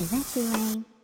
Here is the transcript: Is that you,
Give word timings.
Is 0.00 0.10
that 0.12 0.40
you, 0.40 0.99